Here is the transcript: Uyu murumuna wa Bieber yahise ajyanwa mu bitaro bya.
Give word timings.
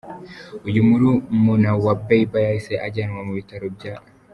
Uyu 0.67 0.81
murumuna 0.87 1.69
wa 1.83 1.93
Bieber 2.05 2.43
yahise 2.47 2.73
ajyanwa 2.87 3.21
mu 3.27 3.33
bitaro 3.39 3.65
bya. 3.77 3.95